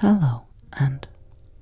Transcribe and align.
Hello 0.00 0.46
and 0.78 1.08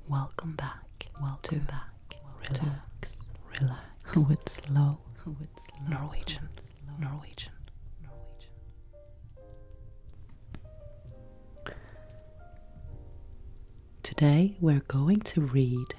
welcome 0.08 0.52
back. 0.56 1.06
Welcome 1.22 1.60
back. 1.60 2.16
Relax. 2.50 3.18
Relax. 3.60 4.16
With 4.28 4.48
slow. 4.48 4.98
With 5.24 5.48
slow. 5.58 5.88
Norwegian. 5.88 6.48
Norwegian. 7.00 7.52
Norwegian. 8.04 8.52
Today 14.02 14.56
we're 14.60 14.80
going 14.86 15.20
to 15.20 15.40
read 15.40 15.94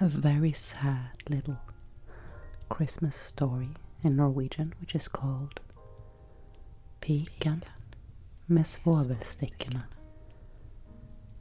a 0.00 0.06
very 0.08 0.52
sad 0.52 1.10
little 1.28 1.60
Christmas 2.68 3.16
story 3.16 3.70
in 4.02 4.16
Norwegian, 4.16 4.74
which 4.80 4.94
is 4.94 5.08
called 5.08 5.60
Piken 7.00 7.62
med 8.46 8.66
svovelstikkene. 8.66 9.80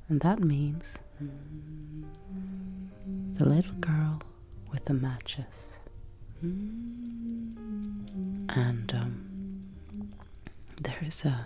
And 0.10 0.20
that 0.22 0.40
means 0.40 0.98
the 3.36 3.46
little 3.46 3.76
girl 3.76 4.24
with 4.72 4.86
the 4.86 4.96
matches. 4.96 5.78
And 6.42 7.54
um, 8.96 9.62
there 10.82 10.98
is 11.06 11.26
a 11.26 11.46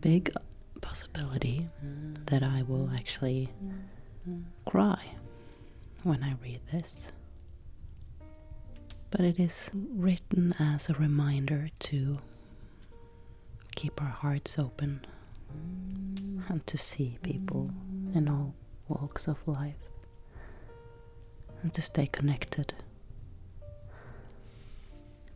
big 0.00 0.32
possibility 0.80 1.66
that 2.26 2.44
I 2.44 2.62
will 2.62 2.88
actually 2.94 3.48
cry 4.64 5.16
when 6.04 6.22
I 6.22 6.34
read 6.40 6.60
this. 6.70 7.08
But 9.10 9.22
it 9.22 9.40
is 9.40 9.70
written 9.74 10.54
as 10.60 10.88
a 10.88 10.94
reminder 10.94 11.68
to 11.80 12.20
keep 13.74 14.00
our 14.00 14.08
hearts 14.08 14.56
open 14.56 15.04
and 16.52 16.66
to 16.66 16.76
see 16.76 17.16
people 17.22 17.70
in 18.14 18.28
all 18.28 18.54
walks 18.86 19.26
of 19.26 19.48
life 19.48 19.88
and 21.62 21.72
to 21.72 21.80
stay 21.80 22.06
connected. 22.06 22.74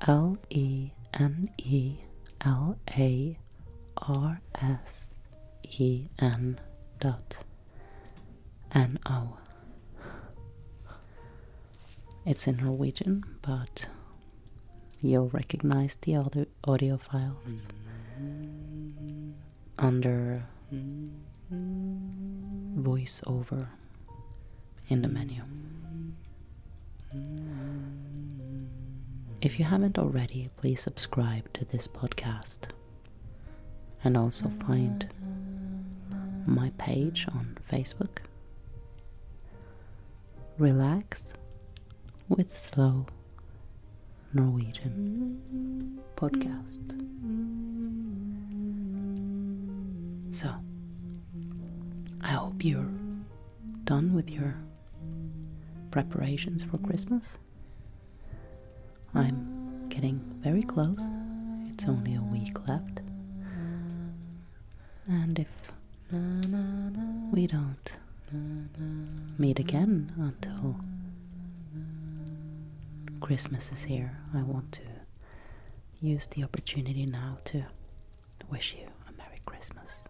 L 0.08 0.36
E 0.50 0.90
N 1.14 1.48
E 1.58 1.98
L 2.44 2.76
A 2.96 3.38
R 3.96 4.40
S 4.56 5.10
E 5.70 6.08
N 6.18 6.58
dot 6.98 7.44
N 8.74 8.98
O. 9.06 9.36
It's 12.24 12.46
in 12.46 12.56
Norwegian, 12.56 13.24
but 13.42 13.88
you'll 15.00 15.28
recognize 15.30 15.96
the 16.02 16.14
other 16.14 16.46
audio 16.64 16.96
files 16.96 17.66
under 19.76 20.44
voiceover 22.76 23.66
in 24.88 25.02
the 25.02 25.08
menu. 25.08 25.42
If 29.40 29.58
you 29.58 29.64
haven't 29.64 29.98
already, 29.98 30.48
please 30.56 30.80
subscribe 30.80 31.52
to 31.54 31.64
this 31.64 31.88
podcast 31.88 32.68
and 34.04 34.16
also 34.16 34.52
find 34.64 35.08
my 36.46 36.70
page 36.78 37.26
on 37.34 37.58
Facebook. 37.70 38.18
Relax 40.58 41.34
with 42.28 42.56
slow 42.56 43.06
Norwegian 44.32 45.98
podcast. 46.16 46.98
So, 50.34 50.50
I 52.22 52.28
hope 52.28 52.64
you're 52.64 52.88
done 53.84 54.14
with 54.14 54.30
your 54.30 54.54
preparations 55.90 56.64
for 56.64 56.78
Christmas. 56.78 57.36
I'm 59.14 59.88
getting 59.90 60.20
very 60.40 60.62
close. 60.62 61.02
It's 61.68 61.86
only 61.86 62.14
a 62.14 62.22
week 62.22 62.66
left. 62.66 63.00
And 65.06 65.38
if 65.38 65.72
we 67.32 67.46
don't 67.46 67.96
meet 69.38 69.58
again 69.58 70.12
until 70.18 70.76
Christmas 73.22 73.70
is 73.70 73.84
here, 73.84 74.18
I 74.34 74.42
want 74.42 74.72
to 74.72 74.82
use 76.00 76.26
the 76.26 76.42
opportunity 76.42 77.06
now 77.06 77.38
to 77.46 77.64
wish 78.50 78.74
you 78.78 78.88
a 79.08 79.12
Merry 79.16 79.40
Christmas. 79.46 80.02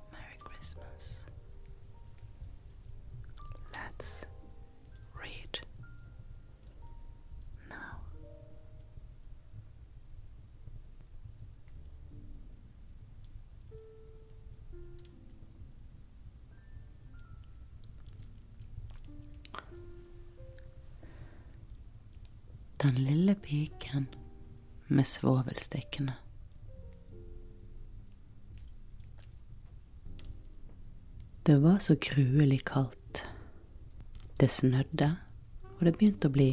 Den 22.83 22.95
lille 22.95 23.35
piken 23.35 24.09
med 24.89 25.05
svovelstikkene. 25.05 26.15
Det 31.47 31.63
var 31.63 31.79
så 31.79 31.97
gruelig 32.01 32.65
kaldt. 32.65 33.23
Det 34.41 34.51
snødde, 34.51 35.17
og 35.79 35.85
det 35.85 35.93
begynte 35.95 36.27
å 36.27 36.35
bli 36.35 36.49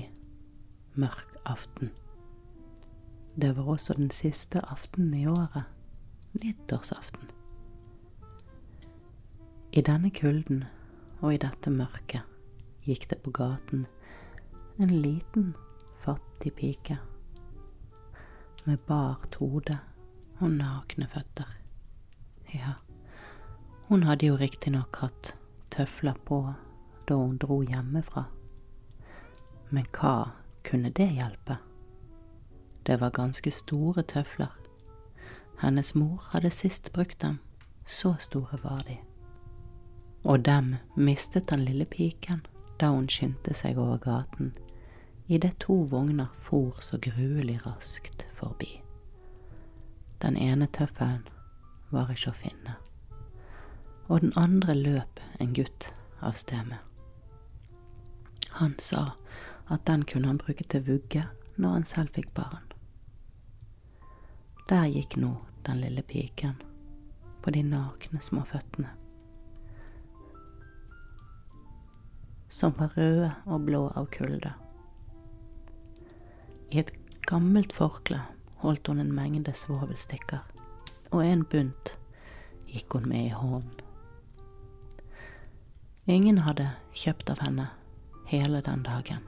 mørk 0.93 1.33
aften. 1.49 1.89
Det 3.41 3.49
var 3.57 3.71
også 3.73 3.95
den 3.97 4.11
siste 4.13 4.61
aftenen 4.69 5.15
i 5.17 5.25
året, 5.27 5.63
nyttårsaften. 6.37 7.31
I 9.73 9.81
denne 9.81 10.11
kulden 10.13 10.63
og 11.21 11.33
i 11.33 11.41
dette 11.41 11.73
mørket 11.73 12.21
gikk 12.85 13.09
det 13.09 13.17
på 13.25 13.33
gaten 13.33 13.87
en 14.81 14.93
liten, 15.01 15.55
fattig 16.39 16.55
pike 16.55 16.97
med 18.63 18.77
bart 18.87 19.35
hode 19.35 19.77
og 20.39 20.51
nakne 20.51 21.07
føtter. 21.07 21.47
Ja, 22.53 22.73
hun 23.87 24.03
hadde 24.03 24.25
jo 24.25 24.37
riktignok 24.37 24.95
hatt 25.01 25.33
tøfler 25.69 26.15
på 26.25 26.53
da 27.09 27.15
hun 27.15 27.37
dro 27.37 27.61
hjemmefra, 27.61 28.23
men 29.69 29.85
hva 29.91 30.31
kunne 30.63 30.89
det 30.89 31.09
hjelpe? 31.11 31.57
Det 32.85 33.01
var 33.01 33.11
ganske 33.11 33.51
store 33.51 34.03
tøfler. 34.03 34.55
Hennes 35.59 35.95
mor 35.95 36.23
hadde 36.31 36.51
sist 36.51 36.93
brukt 36.93 37.21
dem, 37.21 37.39
så 37.85 38.15
store 38.19 38.63
var 38.63 38.85
de. 38.87 38.97
Og 40.23 40.45
dem 40.45 40.75
mistet 40.95 41.49
den 41.49 41.65
lille 41.65 41.85
piken 41.85 42.45
da 42.79 42.93
hun 42.95 43.09
skyndte 43.09 43.53
seg 43.53 43.77
over 43.77 43.97
gaten 43.97 44.53
idet 45.31 45.59
to 45.59 45.83
vogner 45.83 46.27
for 46.41 46.71
så 46.81 46.97
gruelig 46.97 47.59
raskt 47.65 48.25
forbi. 48.33 48.81
Den 50.21 50.37
ene 50.37 50.65
tøffelen 50.67 51.27
var 51.93 52.09
ikke 52.09 52.31
å 52.31 52.37
finne, 52.37 52.73
og 54.07 54.23
den 54.23 54.33
andre 54.33 54.73
løp 54.73 55.19
en 55.37 55.53
gutt 55.53 55.91
av 56.25 56.33
sted 56.33 56.71
med. 56.71 56.79
Han 58.57 58.73
sa 58.81 59.03
at 59.69 59.85
den 59.85 60.01
kunne 60.09 60.31
han 60.31 60.41
bruke 60.41 60.65
til 60.65 60.81
vugge 60.87 61.21
når 61.61 61.75
han 61.75 61.85
selv 61.85 62.09
fikk 62.17 62.31
barn. 62.33 62.65
Der 64.65 64.87
gikk 64.89 65.13
nå 65.21 65.35
den 65.67 65.83
lille 65.83 66.01
piken 66.01 66.57
på 67.45 67.53
de 67.53 67.61
nakne 67.63 68.21
små 68.21 68.41
føttene, 68.49 68.89
som 72.49 72.73
var 72.81 72.97
røde 72.97 73.29
og 73.45 73.69
blå 73.69 73.83
av 73.93 74.09
kulde. 74.17 74.55
I 76.69 76.83
et 76.83 76.91
gammelt 77.25 77.73
forkle 77.73 78.21
holdt 78.61 78.87
hun 78.87 78.99
en 79.01 79.13
mengde 79.15 79.53
svovelstikker, 79.57 80.43
og 81.09 81.23
en 81.25 81.45
bunt 81.45 81.95
gikk 82.69 82.93
hun 82.93 83.09
med 83.09 83.31
i 83.31 83.33
hånden. 83.33 83.85
Ingen 86.09 86.41
hadde 86.41 86.71
kjøpt 86.97 87.29
av 87.29 87.41
henne 87.45 87.67
hele 88.29 88.61
den 88.65 88.83
dagen. 88.85 89.25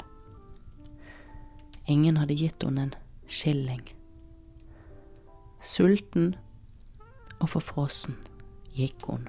Ingen 1.89 2.17
hadde 2.17 2.38
gitt 2.38 2.63
henne 2.65 2.88
en 2.88 2.95
skilling. 3.29 3.83
Sulten 5.61 6.35
og 7.39 7.51
forfrossen 7.53 8.17
gikk 8.77 9.09
hun, 9.09 9.27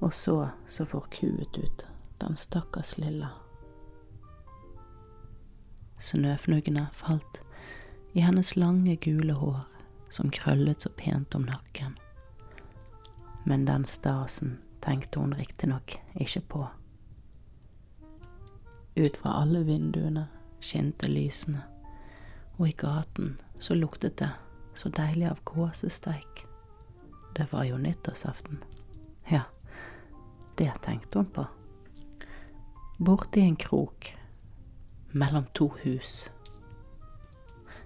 og 0.00 0.12
så 0.16 0.36
så 0.66 0.88
forkuet 0.88 1.56
ut 1.60 1.86
den 2.20 2.36
stakkars 2.36 2.96
lilla. 3.00 3.32
Snøfnuggene 6.02 6.88
falt 6.92 7.40
i 8.12 8.20
hennes 8.20 8.56
lange, 8.56 8.96
gule 8.96 9.36
hår 9.38 9.60
som 10.12 10.30
krøllet 10.34 10.82
så 10.82 10.90
pent 10.96 11.34
om 11.34 11.46
nakken. 11.46 11.94
Men 13.44 13.64
den 13.64 13.84
stasen 13.84 14.58
tenkte 14.82 15.22
hun 15.22 15.34
riktignok 15.34 15.94
ikke 16.20 16.40
på. 16.40 16.66
Ut 18.96 19.16
fra 19.16 19.38
alle 19.40 19.62
vinduene 19.64 20.26
skinte 20.60 21.08
lysene, 21.08 21.62
og 22.58 22.68
i 22.68 22.74
gaten 22.76 23.36
så 23.62 23.74
luktet 23.78 24.18
det 24.20 24.30
så 24.74 24.90
deilig 24.92 25.30
av 25.30 25.40
gåsesteik. 25.48 26.44
Det 27.32 27.46
var 27.52 27.64
jo 27.64 27.78
nyttårsaften. 27.80 28.58
Ja, 29.30 29.46
det 30.58 30.72
tenkte 30.82 31.22
hun 31.22 31.30
på. 31.32 31.46
Borti 32.98 33.40
en 33.40 33.56
krok 33.56 34.12
mellom 35.12 35.44
to 35.52 35.68
hus. 35.82 36.30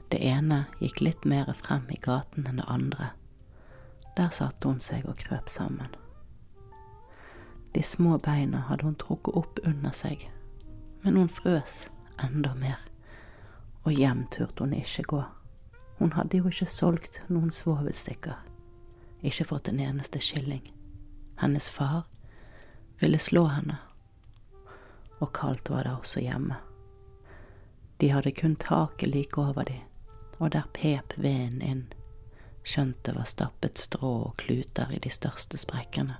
Det 0.08 0.18
ene 0.24 0.64
gikk 0.78 1.00
litt 1.00 1.24
mer 1.24 1.50
frem 1.58 1.88
i 1.90 1.98
gaten 2.02 2.46
enn 2.46 2.60
det 2.62 2.66
andre. 2.70 3.10
Der 4.16 4.30
satte 4.30 4.70
hun 4.70 4.80
seg 4.80 5.06
og 5.10 5.18
krøp 5.20 5.50
sammen. 5.50 5.90
De 7.74 7.82
små 7.82 8.16
beina 8.22 8.62
hadde 8.70 8.86
hun 8.86 8.94
trukket 8.96 9.36
opp 9.36 9.58
under 9.66 9.92
seg, 9.92 10.22
men 11.02 11.18
hun 11.20 11.28
frøs 11.28 11.88
enda 12.22 12.54
mer, 12.56 12.78
og 13.84 13.92
hjem 13.92 14.22
turte 14.32 14.64
hun 14.64 14.72
ikke 14.78 15.04
gå. 15.10 15.24
Hun 15.98 16.14
hadde 16.16 16.38
jo 16.38 16.48
ikke 16.48 16.68
solgt 16.70 17.20
noen 17.28 17.50
svovelstikker, 17.52 18.38
ikke 19.20 19.48
fått 19.50 19.68
en 19.68 19.82
eneste 19.82 20.22
skilling. 20.24 20.64
Hennes 21.42 21.68
far 21.68 22.06
ville 23.02 23.20
slå 23.20 23.44
henne, 23.52 23.76
og 25.20 25.34
kaldt 25.36 25.68
var 25.68 25.84
det 25.84 25.98
også 25.98 26.24
hjemme. 26.24 26.56
De 27.96 28.08
hadde 28.08 28.30
kun 28.30 28.56
taket 28.56 29.08
like 29.08 29.40
over 29.40 29.64
de, 29.64 29.80
og 30.38 30.50
der 30.52 30.68
pep 30.76 31.16
veden 31.16 31.62
inn, 31.64 31.86
skjønt 32.66 33.00
det 33.06 33.14
var 33.16 33.28
stappet 33.28 33.78
strå 33.80 34.12
og 34.28 34.36
kluter 34.42 34.92
i 34.92 35.00
de 35.00 35.12
største 35.12 35.56
sprekkene. 35.60 36.18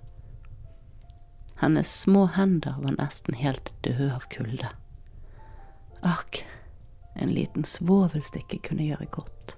Hennes 1.60 1.92
små 2.00 2.26
hender 2.36 2.76
var 2.80 2.96
nesten 2.98 3.36
helt 3.40 3.72
døde 3.84 4.10
av 4.14 4.24
kulde. 4.32 4.68
Akk, 6.04 6.42
en 7.16 7.32
liten 7.32 7.64
svovelstikke 7.64 8.60
kunne 8.64 8.88
gjøre 8.88 9.08
godt. 9.12 9.56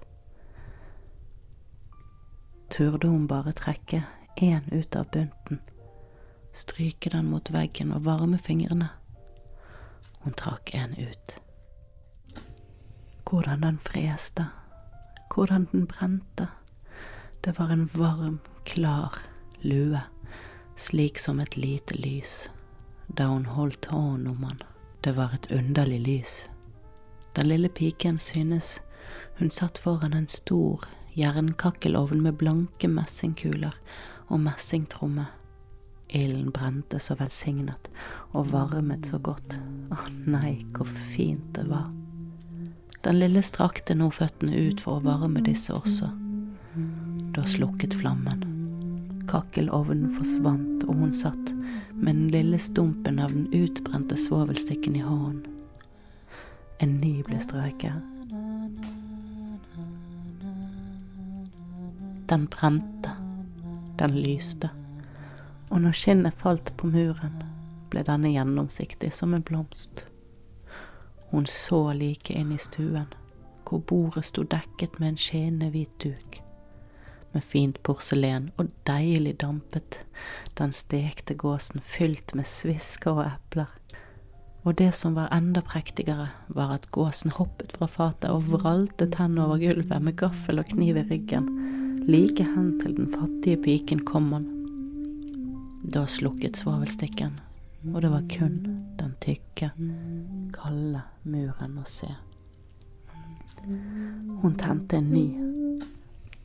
Turde 2.71 3.11
hun 3.11 3.27
bare 3.27 3.51
trekke 3.55 4.03
én 4.39 4.63
ut 4.71 4.95
av 4.95 5.09
bunten, 5.11 5.59
stryke 6.55 7.11
den 7.11 7.27
mot 7.31 7.51
veggen 7.51 7.91
og 7.95 8.05
varme 8.07 8.39
fingrene? 8.39 8.91
Hun 10.23 10.35
trakk 10.39 10.71
en 10.75 10.95
ut. 10.99 11.39
Hvordan 13.29 13.61
den 13.61 13.77
freste, 13.77 14.45
hvordan 15.35 15.67
den 15.71 15.85
brente. 15.85 16.47
Det 17.41 17.59
var 17.59 17.69
en 17.69 17.89
varm, 17.93 18.39
klar 18.63 19.13
lue, 19.61 20.01
slik 20.75 21.19
som 21.19 21.39
et 21.39 21.57
lite 21.57 21.97
lys, 21.97 22.49
da 23.07 23.27
hun 23.27 23.45
holdt 23.45 23.85
hånden 23.85 24.27
om 24.27 24.43
han. 24.43 24.57
Det 25.01 25.15
var 25.17 25.33
et 25.33 25.51
underlig 25.51 25.99
lys. 25.99 26.45
Den 27.35 27.47
lille 27.47 27.69
piken 27.69 28.19
synes 28.19 28.81
hun 29.37 29.49
satt 29.49 29.77
foran 29.77 30.13
en 30.13 30.27
stor 30.27 30.85
jernkakkelovn 31.13 32.21
med 32.21 32.33
blanke 32.33 32.87
messingkuler 32.87 33.77
og 34.27 34.39
messingtromme. 34.39 35.25
Ilden 36.09 36.51
brente 36.51 36.99
så 36.99 37.13
velsignet 37.15 37.91
og 38.33 38.49
varmet 38.51 39.05
så 39.05 39.21
godt. 39.21 39.59
Å 39.93 40.01
nei, 40.25 40.63
hvor 40.73 40.89
fint 41.13 41.53
det 41.53 41.69
var. 41.69 41.91
Den 43.01 43.19
lille 43.19 43.41
strakte 43.45 43.95
nå 43.95 44.09
føttene 44.11 44.67
ut 44.67 44.81
for 44.83 44.99
å 44.99 45.05
varme 45.05 45.39
disse 45.45 45.71
også. 45.71 46.09
Da 47.35 47.45
slukket 47.47 47.95
flammen. 47.95 48.41
Kakkelovnen 49.29 50.09
forsvant, 50.17 50.83
og 50.83 50.97
hun 50.99 51.13
satt 51.15 51.53
med 51.93 52.15
den 52.15 52.27
lille 52.33 52.59
stumpen 52.59 53.21
av 53.23 53.31
den 53.31 53.47
utbrente 53.55 54.17
svovelstikken 54.19 54.97
i 54.99 55.05
hånden. 55.05 55.45
En 56.79 56.97
ny 56.99 57.21
ble 57.27 57.39
strøket. 57.43 57.95
Den 62.29 62.45
brente, 62.51 63.15
den 63.99 64.19
lyste, 64.19 64.69
og 65.69 65.83
når 65.85 65.97
skinnet 65.97 66.39
falt 66.39 66.75
på 66.77 66.91
muren, 66.91 67.41
ble 67.89 68.03
denne 68.05 68.31
gjennomsiktig 68.35 69.11
som 69.15 69.33
en 69.33 69.45
blomst. 69.45 70.08
Hun 71.31 71.45
så 71.45 71.93
like 71.93 72.33
inn 72.33 72.51
i 72.51 72.57
stuen, 72.57 73.09
hvor 73.69 73.79
bordet 73.79 74.25
sto 74.25 74.43
dekket 74.43 74.99
med 74.99 75.13
en 75.13 75.17
skinnende 75.17 75.73
hvit 75.73 75.97
duk 76.03 76.39
med 77.31 77.43
fint 77.45 77.79
porselen 77.83 78.49
og 78.57 78.71
deilig 78.87 79.35
dampet, 79.41 80.01
den 80.57 80.73
stekte 80.75 81.35
gåsen 81.37 81.83
fylt 81.85 82.33
med 82.37 82.47
svisker 82.49 83.21
og 83.21 83.27
epler. 83.27 83.71
Og 84.67 84.75
det 84.77 84.91
som 84.97 85.15
var 85.15 85.31
enda 85.33 85.61
prektigere, 85.63 86.29
var 86.47 86.75
at 86.75 86.89
gåsen 86.91 87.31
hoppet 87.37 87.71
fra 87.77 87.87
fatet 87.87 88.29
og 88.33 88.49
vraltet 88.51 89.13
tennene 89.15 89.45
over 89.45 89.61
gulvet 89.61 90.03
med 90.03 90.17
gaffel 90.19 90.59
og 90.59 90.67
kniv 90.73 90.99
i 90.99 91.05
ryggen, 91.11 91.47
like 92.09 92.43
hen 92.43 92.73
til 92.81 92.97
den 92.97 93.13
fattige 93.13 93.61
piken 93.63 94.03
kom 94.05 94.33
han. 94.35 94.49
Da 95.89 96.03
slukket 96.09 96.59
svovelstikken, 96.59 97.39
og 97.87 98.01
det 98.01 98.09
var 98.11 98.25
kun 98.31 98.57
den 98.99 99.13
tykke, 99.23 99.71
kalde 100.55 101.03
muren 101.23 101.77
å 101.79 101.85
se. 101.87 102.09
Hun 104.41 104.55
tente 104.59 104.99
en 104.99 105.13
ny 105.13 105.27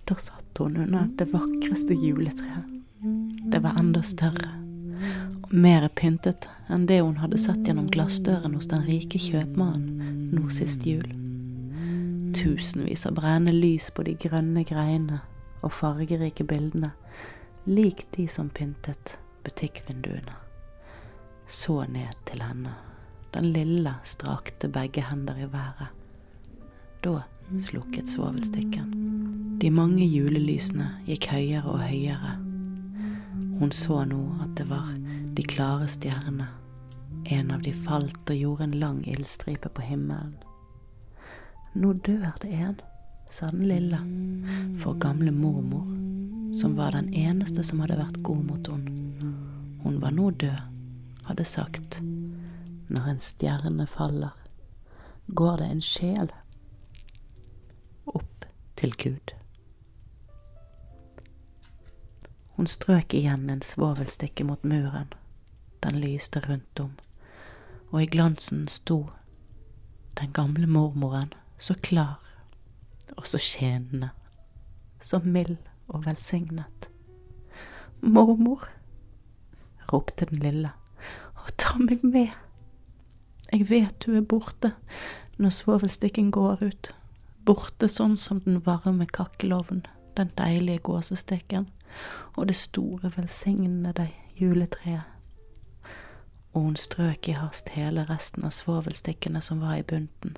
da 0.04 0.14
satt 0.14 0.58
hun 0.58 0.76
under 0.76 1.08
det 1.16 1.24
vakreste 1.32 1.94
juletreet. 1.94 2.64
Det 3.52 3.58
var 3.58 3.78
enda 3.78 4.02
større 4.02 4.50
og 5.44 5.52
mer 5.52 5.88
pyntet 5.96 6.48
enn 6.72 6.86
det 6.88 7.00
hun 7.00 7.18
hadde 7.20 7.40
sett 7.40 7.66
gjennom 7.66 7.88
glassdøren 7.92 8.56
hos 8.56 8.68
den 8.70 8.84
rike 8.88 9.20
kjøpmannen 9.20 10.30
nå 10.34 10.48
sist 10.52 10.86
jul. 10.88 11.06
Tusenvis 12.36 13.06
av 13.08 13.16
brennende 13.18 13.54
lys 13.56 13.90
på 13.94 14.04
de 14.04 14.16
grønne 14.20 14.64
greinene 14.68 15.20
og 15.64 15.72
fargerike 15.72 16.44
bildene, 16.48 16.92
lik 17.64 18.04
de 18.16 18.28
som 18.28 18.50
pyntet 18.52 19.16
butikkvinduene. 19.44 20.43
Så 21.46 21.84
ned 21.86 22.14
til 22.26 22.42
henne. 22.42 22.72
Den 23.34 23.52
lille 23.52 23.94
strakte 24.04 24.68
begge 24.68 25.02
hender 25.02 25.38
i 25.38 25.52
været. 25.52 25.90
Da 27.04 27.20
slukket 27.60 28.08
svovelstikken. 28.08 29.58
De 29.60 29.70
mange 29.70 30.06
julelysene 30.06 30.88
gikk 31.06 31.28
høyere 31.32 31.68
og 31.70 31.82
høyere. 31.84 32.34
Hun 33.58 33.72
så 33.72 34.02
nå 34.08 34.20
at 34.42 34.56
det 34.58 34.66
var 34.70 34.88
de 35.36 35.44
klare 35.46 35.88
stjernene. 35.90 36.48
En 37.24 37.52
av 37.54 37.62
de 37.64 37.72
falt 37.72 38.30
og 38.30 38.36
gjorde 38.36 38.66
en 38.68 38.78
lang 38.80 38.98
ildstripe 39.08 39.70
på 39.72 39.84
himmelen. 39.86 40.34
Nå 41.74 41.92
dør 42.06 42.34
det 42.42 42.50
en, 42.54 42.76
sa 43.30 43.48
den 43.50 43.64
lille, 43.68 43.98
for 44.82 44.98
gamle 45.00 45.32
mormor, 45.34 45.86
som 46.54 46.76
var 46.78 46.94
den 46.94 47.08
eneste 47.14 47.64
som 47.66 47.80
hadde 47.82 47.98
vært 47.98 48.20
god 48.26 48.44
mot 48.50 48.68
henne. 48.70 49.32
Hun 49.82 49.98
var 50.02 50.14
nå 50.14 50.30
død, 50.30 50.73
hadde 51.28 51.44
sagt. 51.44 52.00
Når 52.88 53.08
en 53.10 53.20
stjerne 53.20 53.86
faller, 53.86 54.34
går 55.28 55.56
det 55.56 55.70
en 55.70 55.82
sjel 55.82 56.32
opp 58.06 58.44
til 58.76 58.92
Gud. 59.00 59.34
Hun 62.56 62.68
strøk 62.70 63.14
igjen 63.14 63.48
en 63.50 63.62
svovelstikke 63.62 64.44
mot 64.44 64.64
muren. 64.64 65.10
Den 65.82 65.98
lyste 66.00 66.40
rundt 66.44 66.80
om, 66.80 66.92
og 67.90 68.02
i 68.02 68.06
glansen 68.08 68.68
sto 68.68 69.10
den 70.20 70.32
gamle 70.32 70.66
mormoren, 70.66 71.32
så 71.58 71.74
klar 71.74 72.20
og 73.16 73.26
så 73.26 73.38
skjenende, 73.38 74.10
så 75.00 75.20
mild 75.24 75.56
og 75.88 76.06
velsignet. 76.06 76.88
Mormor, 78.00 78.68
ropte 79.92 80.24
den 80.30 80.38
lille, 80.38 80.70
å 81.44 81.54
ta 81.56 81.76
meg 81.78 82.04
med. 82.04 82.32
Jeg 83.52 83.68
vet 83.70 84.00
du 84.04 84.16
er 84.16 84.26
borte 84.26 84.72
når 85.38 85.54
svovelstikken 85.54 86.30
går 86.34 86.62
ut, 86.62 86.90
borte 87.44 87.88
sånn 87.90 88.16
som 88.20 88.40
den 88.44 88.62
varme 88.64 89.06
kakkelovnen, 89.06 89.84
den 90.16 90.30
deilige 90.38 90.84
gåsesteken 90.86 91.66
og 92.34 92.48
det 92.48 92.56
store, 92.58 93.10
velsignede 93.16 94.08
juletreet. 94.38 95.10
Og 96.54 96.68
hun 96.68 96.76
strøk 96.78 97.28
i 97.28 97.34
hast 97.34 97.72
hele 97.74 98.04
resten 98.06 98.46
av 98.46 98.54
svovelstikkene 98.54 99.42
som 99.42 99.62
var 99.62 99.80
i 99.80 99.86
bunten. 99.86 100.36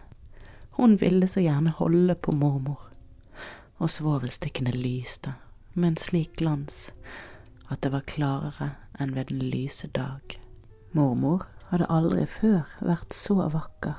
Hun 0.76 0.96
ville 1.00 1.28
så 1.28 1.40
gjerne 1.44 1.74
holde 1.76 2.16
på 2.16 2.32
mormor, 2.36 2.88
og 3.78 3.92
svovelstikkene 3.92 4.72
lyste 4.72 5.36
med 5.74 5.92
en 5.92 6.00
slik 6.00 6.36
glans 6.40 6.90
at 7.68 7.82
det 7.84 7.92
var 7.92 8.08
klarere 8.08 8.70
enn 9.00 9.12
ved 9.16 9.28
den 9.28 9.44
lyse 9.52 9.88
dag. 9.92 10.38
Mormor 10.96 11.42
hadde 11.68 11.88
aldri 11.92 12.22
før 12.24 12.70
vært 12.80 13.12
så 13.12 13.34
vakker 13.52 13.98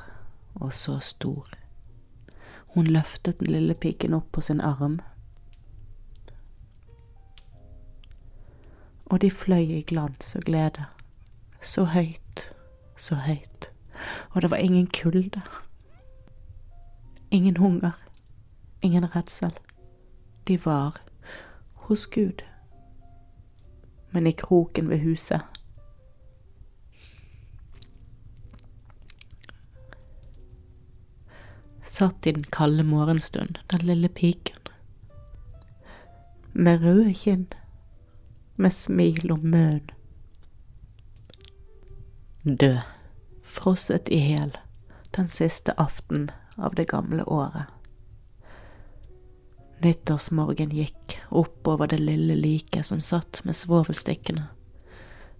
og 0.57 0.71
så 0.73 0.95
stor. 1.03 1.51
Hun 2.73 2.87
løftet 2.89 3.37
den 3.37 3.51
lille 3.53 3.75
piken 3.77 4.15
opp 4.17 4.31
på 4.33 4.41
sin 4.41 4.61
arm, 4.65 4.95
og 9.05 9.21
de 9.21 9.29
fløy 9.31 9.75
i 9.77 9.83
glans 9.87 10.33
og 10.35 10.47
glede, 10.47 10.87
så 11.61 11.85
høyt, 11.93 12.47
så 12.97 13.19
høyt, 13.27 13.69
og 14.33 14.41
det 14.41 14.51
var 14.51 14.57
ingen 14.57 14.87
kulde, 14.89 15.41
ingen 17.31 17.57
hunger, 17.57 17.93
ingen 18.81 19.05
redsel. 19.15 19.53
De 20.47 20.57
var 20.65 20.97
hos 21.87 22.07
Gud, 22.07 22.41
men 24.11 24.27
i 24.27 24.33
kroken 24.33 24.89
ved 24.89 25.05
huset 25.05 25.45
satt 31.87 32.27
i 32.27 32.31
den 32.31 32.43
kalde 32.43 32.83
morgenstund 32.83 33.59
den 33.67 33.85
lille 33.87 34.09
piken. 34.09 34.59
Med 36.51 36.81
røde 36.81 37.13
kinn, 37.13 37.47
med 38.55 38.73
smil 38.73 39.31
om 39.31 39.45
møn. 39.45 39.81
Død, 42.43 42.79
frosset 43.43 44.09
i 44.09 44.19
hæl, 44.23 44.57
den 45.15 45.27
siste 45.27 45.73
aften 45.77 46.29
av 46.57 46.75
det 46.75 46.87
gamle 46.89 47.23
året. 47.23 47.67
Nyttårsmorgen 49.83 50.71
gikk 50.73 51.19
oppover 51.29 51.91
det 51.91 51.99
lille 52.01 52.35
liket 52.35 52.87
som 52.87 53.01
satt 53.01 53.43
med 53.45 53.55
svovelstikkene, 53.55 54.47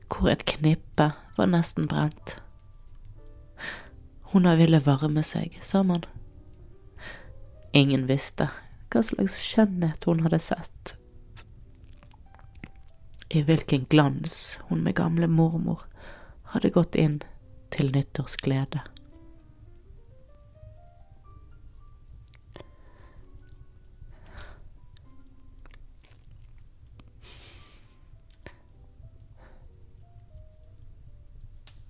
hvor 0.08 0.30
et 0.30 0.46
knippe 0.46 1.10
var 1.38 1.50
nesten 1.50 1.88
brent. 1.89 2.38
Hun 4.34 4.46
ville 4.60 4.84
varme 4.84 5.24
seg, 5.25 5.58
sa 5.63 5.82
man. 5.88 6.06
Ingen 7.77 8.07
visste 8.10 8.48
hva 8.89 9.03
slags 9.05 9.36
skjønnhet 9.38 10.07
hun 10.10 10.24
hadde 10.25 10.39
sett. 10.41 10.96
I 13.29 13.43
hvilken 13.46 13.86
glans 13.91 14.57
hun 14.69 14.81
med 14.81 14.96
gamle 14.98 15.27
mormor 15.29 15.84
hadde 16.55 16.74
gått 16.74 16.98
inn 16.98 17.19
til 17.69 17.91
nyttårsglede. 17.93 18.81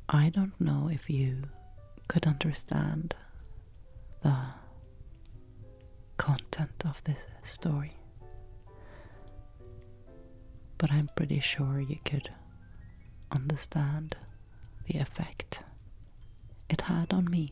I 0.09 0.29
don't 0.35 0.59
know 0.59 0.89
if 0.89 1.09
you 1.09 1.43
could 2.07 2.27
understand 2.27 3.13
the 4.23 4.35
content 6.17 6.83
of 6.85 7.03
this 7.03 7.19
story. 7.43 7.93
But 10.77 10.91
I'm 10.91 11.07
pretty 11.15 11.39
sure 11.39 11.79
you 11.79 11.97
could 12.05 12.29
understand 13.31 14.15
the 14.85 14.99
effect 14.99 15.63
it 16.69 16.81
had 16.81 17.13
on 17.13 17.25
me. 17.29 17.49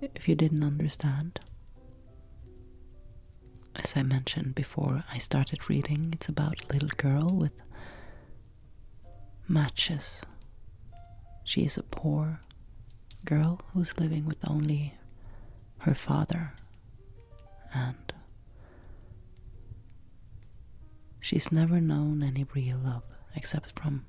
If 0.00 0.28
you 0.28 0.34
didn't 0.34 0.62
understand, 0.62 1.40
as 3.74 3.96
I 3.96 4.02
mentioned 4.02 4.54
before 4.54 5.04
I 5.12 5.18
started 5.18 5.68
reading, 5.68 6.10
it's 6.12 6.28
about 6.28 6.62
a 6.64 6.72
little 6.72 6.90
girl 6.96 7.28
with 7.28 7.52
matches 9.48 10.22
she 11.46 11.64
is 11.64 11.78
a 11.78 11.82
poor 11.84 12.40
girl 13.24 13.60
who's 13.72 13.98
living 13.98 14.26
with 14.26 14.38
only 14.46 14.94
her 15.78 15.94
father, 15.94 16.52
and 17.72 18.12
she's 21.20 21.52
never 21.52 21.80
known 21.80 22.22
any 22.22 22.44
real 22.52 22.78
love 22.78 23.04
except 23.36 23.78
from 23.78 24.04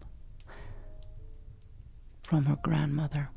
from 2.24 2.46
her 2.46 2.58
grandmother, 2.62 3.30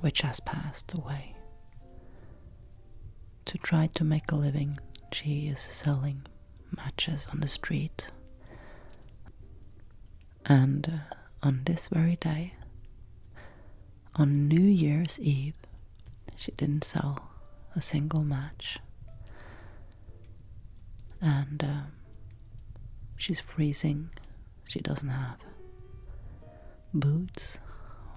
which 0.00 0.22
has 0.22 0.38
passed 0.40 0.94
away. 0.94 1.34
To 3.46 3.58
try 3.58 3.88
to 3.88 4.04
make 4.04 4.30
a 4.30 4.36
living, 4.36 4.78
she 5.12 5.48
is 5.48 5.60
selling 5.60 6.22
matches 6.74 7.26
on 7.32 7.40
the 7.40 7.48
street. 7.48 8.10
And 10.46 11.00
uh, 11.10 11.46
on 11.46 11.62
this 11.64 11.88
very 11.88 12.16
day, 12.16 12.54
on 14.16 14.48
New 14.48 14.64
Year's 14.64 15.18
Eve, 15.20 15.54
she 16.36 16.52
didn't 16.52 16.84
sell 16.84 17.30
a 17.74 17.80
single 17.80 18.22
match. 18.24 18.78
And 21.20 21.62
uh, 21.62 21.82
she's 23.16 23.40
freezing. 23.40 24.10
She 24.64 24.80
doesn't 24.80 25.08
have 25.08 25.38
boots 26.94 27.58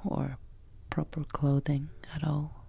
or 0.06 0.38
proper 0.90 1.24
clothing 1.26 1.90
at 2.16 2.24
all. 2.24 2.66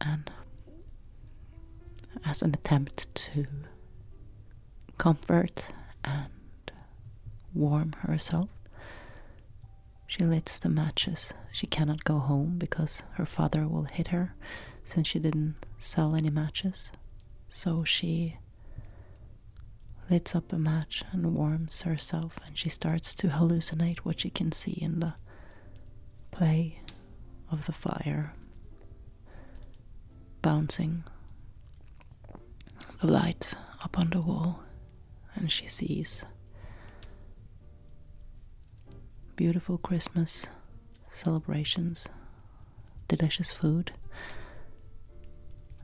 And 0.00 0.30
as 2.24 2.42
an 2.42 2.54
attempt 2.54 3.12
to 3.14 3.46
comfort 4.98 5.68
and 6.04 6.30
warm 7.54 7.92
herself, 8.00 8.48
she 10.12 10.26
lights 10.26 10.58
the 10.58 10.68
matches. 10.68 11.32
She 11.50 11.66
cannot 11.66 12.04
go 12.04 12.18
home 12.18 12.58
because 12.58 13.02
her 13.12 13.24
father 13.24 13.66
will 13.66 13.84
hit 13.84 14.08
her 14.08 14.34
since 14.84 15.08
she 15.08 15.18
didn't 15.18 15.54
sell 15.78 16.14
any 16.14 16.28
matches. 16.28 16.92
So 17.48 17.82
she 17.82 18.36
lights 20.10 20.34
up 20.34 20.52
a 20.52 20.58
match 20.58 21.02
and 21.12 21.34
warms 21.34 21.80
herself, 21.80 22.36
and 22.46 22.58
she 22.58 22.68
starts 22.68 23.14
to 23.14 23.28
hallucinate 23.28 24.00
what 24.00 24.20
she 24.20 24.28
can 24.28 24.52
see 24.52 24.72
in 24.72 25.00
the 25.00 25.14
play 26.30 26.80
of 27.50 27.64
the 27.64 27.72
fire 27.72 28.34
bouncing 30.42 31.04
the 33.00 33.06
light 33.06 33.54
up 33.82 33.98
on 33.98 34.10
the 34.10 34.20
wall, 34.20 34.62
and 35.34 35.50
she 35.50 35.66
sees 35.66 36.26
beautiful 39.36 39.78
Christmas 39.78 40.46
celebrations, 41.08 42.08
delicious 43.08 43.50
food. 43.50 43.92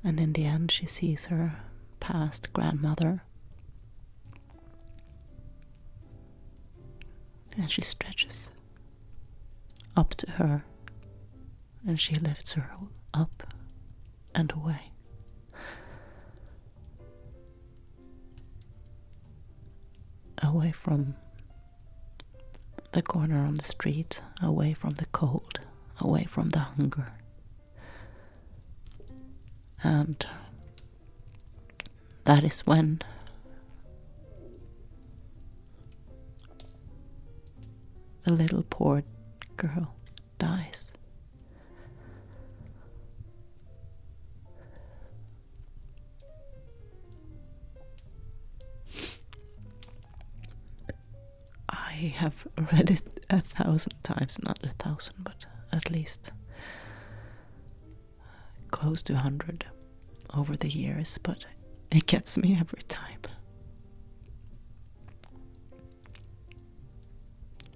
And 0.04 0.20
in 0.20 0.32
the 0.32 0.44
end, 0.44 0.70
she 0.70 0.86
sees 0.86 1.26
her 1.26 1.60
past 2.00 2.52
grandmother. 2.52 3.22
And 7.56 7.70
she 7.70 7.82
stretches 7.82 8.50
up 9.96 10.14
to 10.14 10.30
her 10.32 10.64
and 11.86 12.00
she 12.00 12.14
lifts 12.14 12.52
her 12.52 12.70
up 13.12 13.52
and 14.34 14.52
away. 14.52 14.92
Away 20.40 20.70
from 20.70 21.16
the 22.98 23.02
corner 23.02 23.38
on 23.38 23.58
the 23.58 23.64
street, 23.64 24.20
away 24.42 24.72
from 24.72 24.90
the 24.90 25.06
cold, 25.12 25.60
away 26.00 26.24
from 26.24 26.48
the 26.48 26.58
hunger. 26.58 27.12
And 29.84 30.26
that 32.24 32.42
is 32.42 32.66
when 32.66 33.00
the 38.24 38.32
little 38.32 38.64
poor 38.68 39.04
girl 39.56 39.94
thousand, 54.98 55.14
but 55.24 55.46
at 55.72 55.90
least 55.90 56.32
close 58.70 59.02
to 59.02 59.14
a 59.14 59.16
hundred 59.16 59.66
over 60.34 60.56
the 60.56 60.68
years, 60.68 61.18
but 61.22 61.46
it 61.90 62.06
gets 62.06 62.36
me 62.36 62.56
every 62.58 62.82
time. 62.82 63.20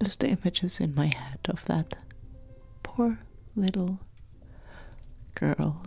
Just 0.02 0.20
the 0.20 0.28
images 0.28 0.80
in 0.80 0.94
my 0.94 1.06
head 1.06 1.38
of 1.48 1.64
that 1.66 1.96
poor 2.82 3.20
little 3.54 4.00
girl 5.34 5.82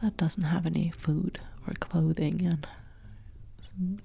that 0.00 0.16
doesn't 0.16 0.44
have 0.44 0.66
any 0.66 0.90
food 0.90 1.40
or 1.66 1.74
clothing 1.74 2.46
and 2.46 2.66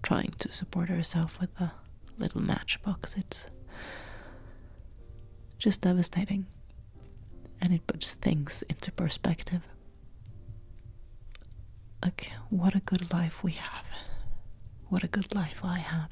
trying 0.01 0.33
to 0.39 0.51
support 0.51 0.89
herself 0.89 1.39
with 1.39 1.49
a 1.61 1.73
little 2.17 2.41
matchbox. 2.41 3.15
It's 3.17 3.47
just 5.57 5.81
devastating. 5.81 6.45
And 7.61 7.73
it 7.73 7.87
puts 7.87 8.13
things 8.13 8.63
into 8.69 8.91
perspective. 8.91 9.61
Like, 12.03 12.31
what 12.49 12.75
a 12.75 12.79
good 12.79 13.11
life 13.11 13.43
we 13.43 13.53
have. 13.53 13.85
What 14.89 15.03
a 15.03 15.07
good 15.07 15.33
life 15.33 15.61
I 15.63 15.79
have. 15.79 16.11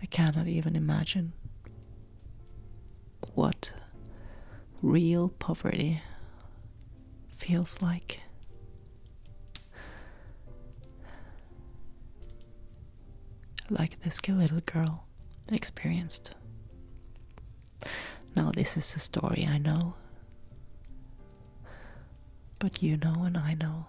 I 0.00 0.06
cannot 0.06 0.46
even 0.46 0.76
imagine 0.76 1.32
what 3.34 3.72
real 4.82 5.28
poverty 5.28 6.02
feels 7.36 7.80
like. 7.82 8.20
Like 13.72 14.00
this 14.00 14.28
little 14.28 14.60
girl 14.60 15.06
experienced. 15.48 16.34
Now, 18.36 18.50
this 18.52 18.76
is 18.76 18.94
a 18.94 18.98
story 18.98 19.46
I 19.48 19.56
know, 19.56 19.94
but 22.58 22.82
you 22.82 22.98
know, 22.98 23.24
and 23.24 23.38
I 23.38 23.54
know 23.54 23.86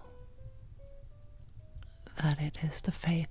that 2.22 2.40
it 2.40 2.58
is 2.64 2.80
the 2.80 2.92
faith, 2.92 3.28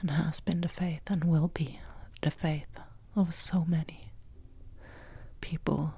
and 0.00 0.10
has 0.10 0.40
been 0.40 0.62
the 0.62 0.68
faith, 0.68 1.02
and 1.06 1.22
will 1.22 1.48
be 1.48 1.78
the 2.22 2.32
faith 2.32 2.80
of 3.14 3.32
so 3.34 3.64
many 3.68 4.00
people 5.40 5.94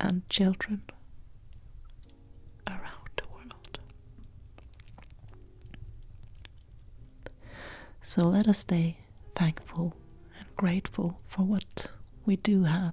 and 0.00 0.28
children 0.28 0.82
So 8.06 8.22
let 8.24 8.46
us 8.46 8.58
stay 8.58 8.98
thankful 9.34 9.96
and 10.38 10.46
grateful 10.56 11.20
for 11.26 11.42
what 11.42 11.90
we 12.26 12.36
do 12.36 12.64
have 12.64 12.92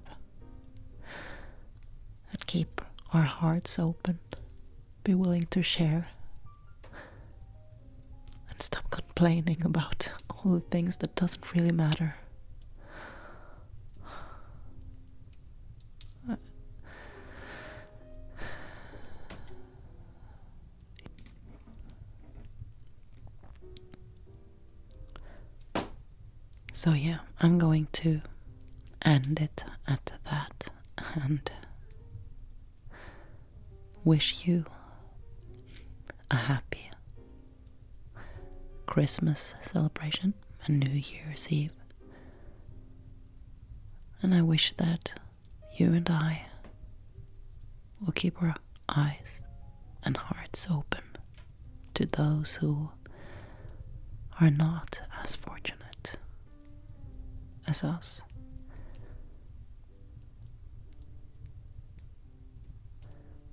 and 2.30 2.46
keep 2.46 2.80
our 3.12 3.22
hearts 3.22 3.78
open, 3.78 4.20
be 5.04 5.12
willing 5.14 5.44
to 5.50 5.62
share, 5.62 6.08
and 8.48 8.62
stop 8.62 8.90
complaining 8.90 9.62
about 9.62 10.10
all 10.30 10.54
the 10.54 10.60
things 10.60 10.96
that 10.96 11.14
doesn't 11.14 11.54
really 11.54 11.72
matter. 11.72 12.16
So, 26.82 26.94
yeah, 26.94 27.18
I'm 27.38 27.58
going 27.58 27.86
to 27.92 28.22
end 29.02 29.38
it 29.40 29.64
at 29.86 30.14
that 30.28 30.68
and 31.14 31.48
wish 34.02 34.48
you 34.48 34.64
a 36.28 36.34
happy 36.34 36.90
Christmas 38.86 39.54
celebration 39.60 40.34
and 40.66 40.80
New 40.80 40.90
Year's 40.98 41.52
Eve. 41.52 41.70
And 44.20 44.34
I 44.34 44.42
wish 44.42 44.72
that 44.72 45.20
you 45.78 45.92
and 45.92 46.10
I 46.10 46.46
will 48.04 48.12
keep 48.12 48.42
our 48.42 48.56
eyes 48.88 49.40
and 50.02 50.16
hearts 50.16 50.66
open 50.68 51.04
to 51.94 52.06
those 52.06 52.56
who 52.56 52.90
are 54.40 54.50
not 54.50 55.00
as 55.22 55.36
fortunate 55.36 55.81
as 57.72 57.82
us. 57.82 58.20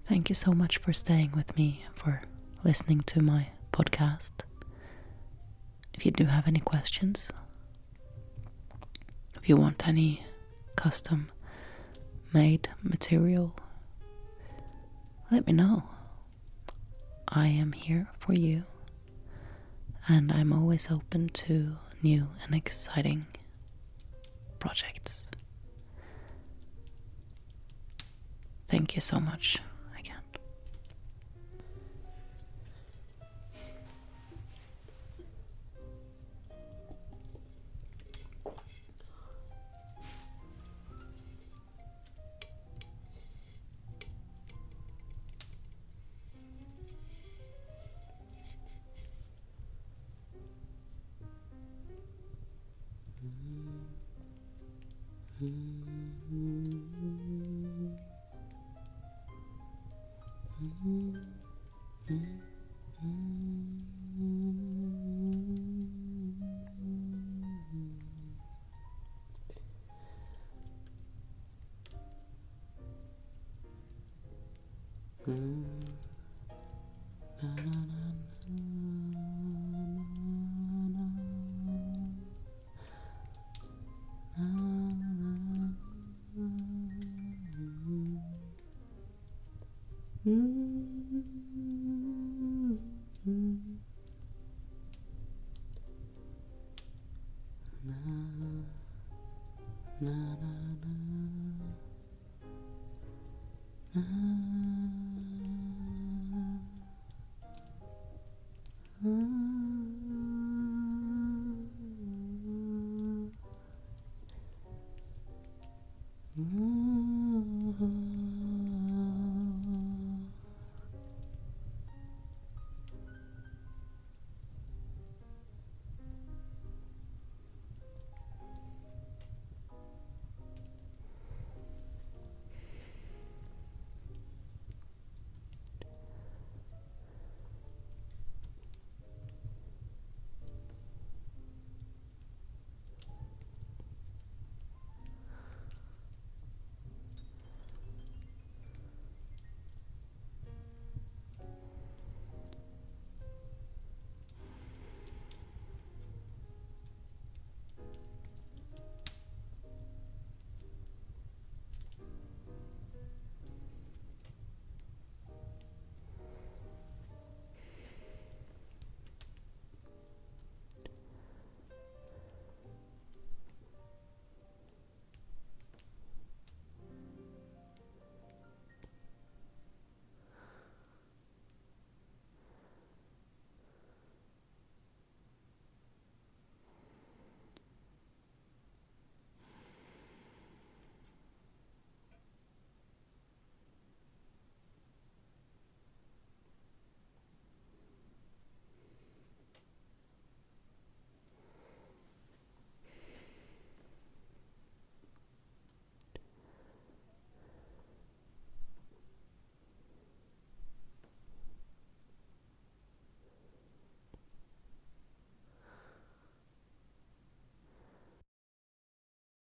Thank 0.09 0.27
you 0.27 0.35
so 0.35 0.51
much 0.51 0.77
for 0.77 0.91
staying 0.91 1.31
with 1.33 1.55
me, 1.55 1.85
for 1.95 2.23
listening 2.61 2.99
to 3.11 3.21
my 3.21 3.47
podcast. 3.71 4.31
If 5.93 6.05
you 6.05 6.11
do 6.11 6.25
have 6.25 6.47
any 6.49 6.59
questions, 6.59 7.31
if 9.35 9.47
you 9.47 9.55
want 9.55 9.87
any 9.87 10.25
custom 10.75 11.31
made 12.33 12.67
material, 12.83 13.55
let 15.31 15.47
me 15.47 15.53
know. 15.53 15.83
I 17.29 17.47
am 17.47 17.71
here 17.71 18.09
for 18.19 18.33
you, 18.33 18.63
and 20.09 20.29
I'm 20.29 20.51
always 20.51 20.91
open 20.91 21.29
to 21.45 21.77
new 22.03 22.27
and 22.43 22.53
exciting 22.53 23.25
projects. 24.59 25.25
Thank 28.67 28.95
you 28.95 29.01
so 29.01 29.19
much 29.19 29.59
again. 60.61 61.39
Mm. 63.01 63.48
na 100.01 100.11
na 100.11 100.51
na. 100.81 101.67
Na 103.95 104.38